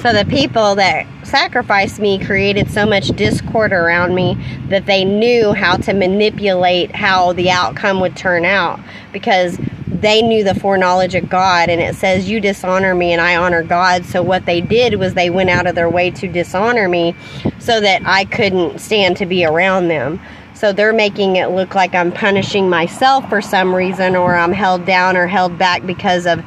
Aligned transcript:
So 0.00 0.12
the 0.12 0.24
people 0.24 0.76
that 0.76 1.06
sacrificed 1.26 1.98
me 1.98 2.24
created 2.24 2.70
so 2.70 2.86
much 2.86 3.08
discord 3.08 3.72
around 3.72 4.14
me 4.14 4.36
that 4.68 4.86
they 4.86 5.04
knew 5.04 5.52
how 5.52 5.76
to 5.78 5.92
manipulate 5.92 6.94
how 6.94 7.32
the 7.32 7.50
outcome 7.50 7.98
would 8.00 8.16
turn 8.16 8.44
out 8.44 8.78
because 9.12 9.58
they 9.88 10.22
knew 10.22 10.44
the 10.44 10.54
foreknowledge 10.54 11.16
of 11.16 11.28
God 11.28 11.68
and 11.68 11.80
it 11.80 11.96
says 11.96 12.30
you 12.30 12.38
dishonor 12.38 12.94
me 12.94 13.12
and 13.12 13.20
I 13.20 13.34
honor 13.34 13.64
God. 13.64 14.04
So 14.04 14.22
what 14.22 14.46
they 14.46 14.60
did 14.60 14.94
was 15.00 15.14
they 15.14 15.30
went 15.30 15.50
out 15.50 15.66
of 15.66 15.74
their 15.74 15.90
way 15.90 16.12
to 16.12 16.28
dishonor 16.28 16.88
me 16.88 17.16
so 17.58 17.80
that 17.80 18.02
I 18.06 18.24
couldn't 18.24 18.78
stand 18.78 19.16
to 19.16 19.26
be 19.26 19.44
around 19.44 19.88
them. 19.88 20.20
So 20.54 20.72
they're 20.72 20.92
making 20.92 21.36
it 21.36 21.50
look 21.50 21.74
like 21.74 21.96
I'm 21.96 22.12
punishing 22.12 22.70
myself 22.70 23.28
for 23.28 23.40
some 23.42 23.74
reason 23.74 24.14
or 24.14 24.36
I'm 24.36 24.52
held 24.52 24.86
down 24.86 25.16
or 25.16 25.26
held 25.26 25.58
back 25.58 25.84
because 25.84 26.24
of 26.24 26.44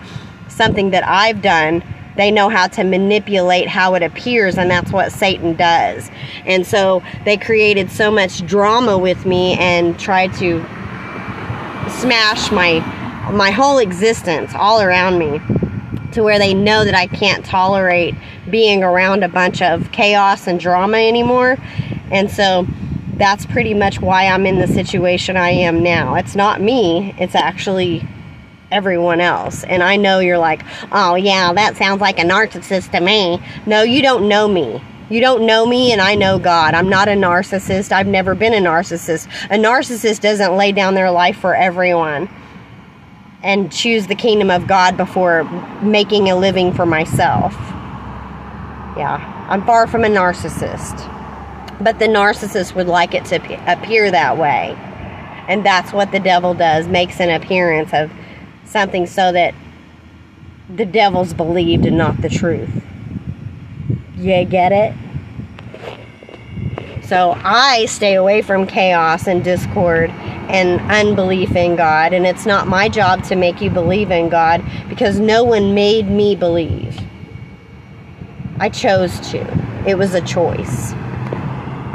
something 0.48 0.92
that 0.92 1.06
I've 1.06 1.42
done 1.42 1.84
they 2.18 2.32
know 2.32 2.50
how 2.50 2.68
to 2.68 2.84
manipulate 2.84 3.68
how 3.68 3.94
it 3.96 4.04
appears 4.04 4.58
and 4.58 4.70
that's 4.70 4.92
what 4.92 5.12
satan 5.12 5.56
does 5.56 6.10
and 6.46 6.66
so 6.66 7.02
they 7.26 7.38
created 7.38 7.90
so 7.92 8.12
much 8.12 8.46
drama 8.46 8.98
with 8.98 9.26
me 9.26 9.58
and 9.58 10.00
tried 10.00 10.34
to 10.34 10.60
smash 12.00 12.52
my 12.52 12.80
my 13.32 13.52
whole 13.52 13.78
existence 13.78 14.52
all 14.56 14.82
around 14.82 15.18
me 15.18 15.40
to 16.12 16.24
where 16.24 16.40
they 16.40 16.54
know 16.54 16.84
that 16.84 16.96
I 16.96 17.08
can't 17.08 17.46
tolerate 17.46 18.16
being 18.50 18.84
around 18.84 19.24
a 19.24 19.30
bunch 19.30 19.62
of 19.62 19.92
chaos 19.92 20.48
and 20.48 20.60
drama 20.60 20.98
anymore. 20.98 21.58
And 22.12 22.30
so 22.30 22.68
that's 23.16 23.46
pretty 23.46 23.74
much 23.74 24.02
why 24.02 24.26
I'm 24.26 24.46
in 24.46 24.60
the 24.60 24.68
situation 24.68 25.38
I 25.38 25.52
am 25.52 25.82
now. 25.82 26.16
It's 26.16 26.36
not 26.36 26.62
me, 26.62 27.16
it's 27.18 27.36
actually 27.36 28.06
everyone 28.72 29.22
else. 29.22 29.64
And 29.64 29.84
I 29.84 29.96
know 29.96 30.20
you're 30.20 30.38
like, 30.38 30.64
oh, 30.92 31.16
yeah, 31.16 31.54
that 31.54 31.78
sounds 31.78 32.02
like 32.02 32.20
a 32.20 32.24
narcissist 32.24 32.92
to 32.92 33.02
me. 33.02 33.42
No, 33.66 33.84
you 33.84 34.02
don't 34.02 34.28
know 34.28 34.48
me. 34.48 34.82
You 35.10 35.20
don't 35.20 35.46
know 35.46 35.66
me, 35.66 35.92
and 35.92 36.00
I 36.00 36.16
know 36.16 36.40
God. 36.40 36.74
I'm 36.74 36.88
not 36.88 37.10
a 37.10 37.12
narcissist. 37.12 37.92
I've 37.92 38.08
never 38.08 38.34
been 38.34 38.54
a 38.54 38.66
narcissist. 38.66 39.28
A 39.48 39.58
narcissist 39.58 40.22
doesn't 40.22 40.56
lay 40.56 40.72
down 40.72 40.96
their 40.96 41.12
life 41.12 41.38
for 41.38 41.54
everyone 41.54 42.30
and 43.44 43.72
choose 43.72 44.08
the 44.08 44.16
kingdom 44.16 44.50
of 44.50 44.68
God 44.68 44.96
before 44.96 45.44
making 45.82 46.30
a 46.30 46.36
living 46.38 46.74
for 46.74 46.86
myself. 46.86 47.54
Yeah, 48.98 49.48
I'm 49.50 49.66
far 49.66 49.86
from 49.88 50.06
a 50.06 50.08
narcissist. 50.08 51.08
But 51.84 52.00
the 52.00 52.06
narcissist 52.06 52.76
would 52.76 52.88
like 52.88 53.14
it 53.14 53.26
to 53.26 53.36
appear 53.72 54.12
that 54.12 54.38
way. 54.38 54.76
And 55.48 55.66
that's 55.66 55.92
what 55.92 56.12
the 56.12 56.20
devil 56.20 56.54
does, 56.54 56.88
makes 56.88 57.20
an 57.20 57.30
appearance 57.30 57.92
of 57.94 58.12
something 58.72 59.06
so 59.06 59.32
that 59.32 59.54
the 60.76 60.86
devil's 60.86 61.34
believed 61.34 61.86
and 61.86 61.98
not 61.98 62.22
the 62.22 62.30
truth. 62.30 62.70
You 64.16 64.46
get 64.46 64.72
it? 64.72 64.94
So 67.04 67.38
I 67.44 67.88
stay 67.88 68.16
away 68.16 68.42
from 68.42 68.66
chaos 68.66 69.28
and 69.28 69.44
discord 69.44 70.10
and 70.10 70.80
unbelief 70.90 71.56
in 71.56 71.76
God. 71.76 72.14
And 72.14 72.26
it's 72.26 72.46
not 72.46 72.68
my 72.68 72.88
job 72.88 73.24
to 73.26 73.36
make 73.36 73.62
you 73.62 73.70
believe 73.70 74.12
in 74.12 74.30
God 74.30 74.64
because 74.88 75.20
no 75.20 75.44
one 75.44 75.74
made 75.74 76.08
me 76.08 76.36
believe. 76.36 76.98
I 78.60 78.70
chose 78.70 79.20
to, 79.32 79.40
it 79.88 79.98
was 79.98 80.14
a 80.14 80.22
choice. 80.22 80.94